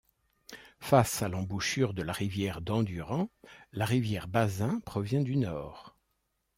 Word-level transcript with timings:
Face 0.79 1.21
à 1.21 1.27
l'embouchure 1.27 1.93
de 1.93 2.01
la 2.01 2.11
rivière 2.11 2.61
Dandurand, 2.61 3.29
la 3.71 3.85
rivière 3.85 4.27
Bazin 4.27 4.79
provient 4.79 5.21
du 5.21 5.35
nord. 5.35 5.95